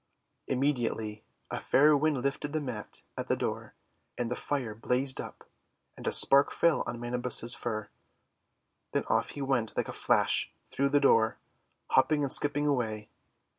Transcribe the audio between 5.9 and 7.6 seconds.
and a spark fell on Manabus's